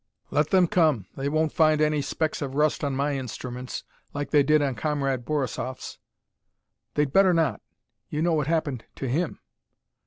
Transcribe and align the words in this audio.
"Let 0.31 0.49
them 0.49 0.65
come. 0.65 1.05
They 1.15 1.29
won't 1.29 1.53
find 1.53 1.79
any 1.79 2.01
specks 2.01 2.41
of 2.41 2.55
rust 2.55 2.83
on 2.83 2.95
my 2.95 3.15
instruments, 3.15 3.83
like 4.15 4.31
they 4.31 4.41
did 4.41 4.59
on 4.59 4.73
Comrade 4.73 5.25
Borisoff's." 5.25 5.99
"They'd 6.95 7.13
better 7.13 7.35
not. 7.35 7.61
You 8.09 8.23
know 8.23 8.33
what 8.33 8.47
happened 8.47 8.85
to 8.95 9.07
him." 9.07 9.41